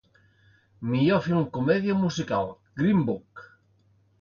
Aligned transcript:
Millor 0.93 1.21
film 1.27 1.45
comèdia 1.57 1.97
o 1.99 1.99
musical: 2.07 2.51
‘Green 2.81 3.07
Book’ 3.11 3.45